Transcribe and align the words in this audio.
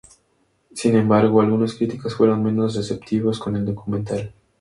Sin 0.73 0.95
embargo, 0.95 1.41
algunos 1.41 1.75
críticos 1.75 2.15
fueron 2.15 2.43
menos 2.43 2.73
receptivos 2.73 3.37
con 3.37 3.55
el 3.55 3.67
documental. 3.67 4.33